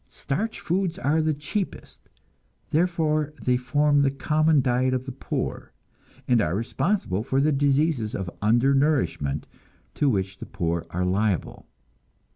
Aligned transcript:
Starch 0.09 0.59
foods 0.59 0.97
are 0.97 1.21
the 1.21 1.31
cheapest, 1.31 2.09
therefore 2.71 3.35
they 3.39 3.55
form 3.55 4.01
the 4.01 4.09
common 4.09 4.59
diet 4.59 4.95
of 4.95 5.05
the 5.05 5.11
poor, 5.11 5.73
and 6.27 6.41
are 6.41 6.55
responsible 6.55 7.21
for 7.21 7.39
the 7.39 7.51
diseases 7.51 8.15
of 8.15 8.27
undernourishment 8.41 9.45
to 9.93 10.09
which 10.09 10.39
the 10.39 10.47
poor 10.47 10.87
are 10.89 11.05
liable. 11.05 11.67